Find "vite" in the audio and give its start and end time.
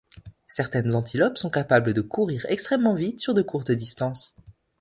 2.95-3.19